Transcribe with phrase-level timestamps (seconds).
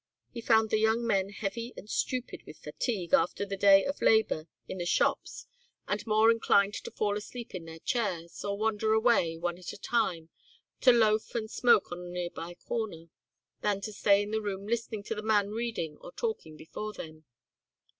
[0.31, 4.47] He found the young men heavy and stupid with fatigue after the day of labour
[4.67, 5.45] in the shops
[5.87, 9.77] and more inclined to fall asleep in their chairs, or wander away, one at a
[9.77, 10.29] time,
[10.79, 13.09] to loaf and smoke on a nearby corner,
[13.61, 17.25] than to stay in the room listening to the man reading or talking before them.